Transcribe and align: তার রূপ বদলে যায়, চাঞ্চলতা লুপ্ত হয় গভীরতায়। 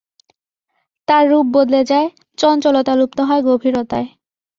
তার 1.07 1.23
রূপ 1.29 1.45
বদলে 1.53 1.81
যায়, 1.91 2.07
চাঞ্চলতা 2.37 2.93
লুপ্ত 2.95 3.19
হয় 3.21 3.41
গভীরতায়। 3.47 4.07